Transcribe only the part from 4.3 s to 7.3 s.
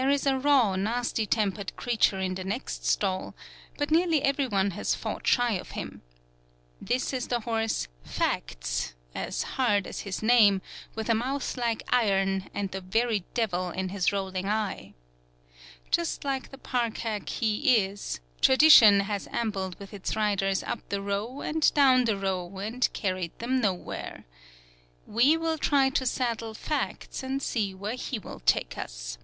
one has fought shy of him. This is